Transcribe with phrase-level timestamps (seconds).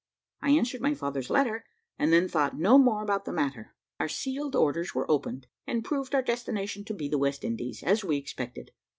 [0.41, 1.63] I answered my father's letter,
[1.99, 3.75] and then thought no more about the matter.
[3.99, 8.03] Our sealed orders were opened, and proved our destination to be the West Indies, as
[8.03, 8.71] we expected.